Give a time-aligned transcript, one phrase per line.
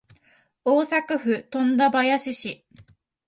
[0.63, 2.65] 大阪府富田林市